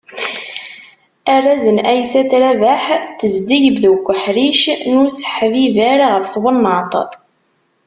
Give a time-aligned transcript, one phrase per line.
[1.33, 7.11] Arraz n Aysat Rabaḥ n tezdeg deg uḥric n useḥbiber ɣef twennaḍt.